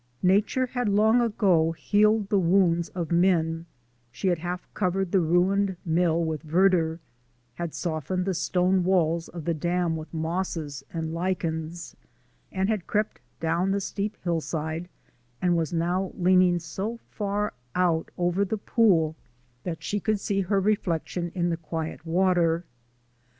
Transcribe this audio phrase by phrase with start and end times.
[0.23, 3.67] Nature had long ago healed the wounds of men;
[4.11, 6.97] she had half covered the ruined mill with verdure,
[7.53, 11.95] had softened the stone walls of the dam with mosses and lichens,
[12.51, 14.89] and had crept down the steep hillside
[15.39, 19.15] and was now leaning so far out over the pool
[19.65, 22.63] that she could see her reflection in the quiet water.